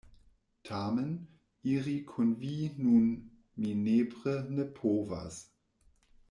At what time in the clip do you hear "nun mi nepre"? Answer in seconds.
2.85-4.35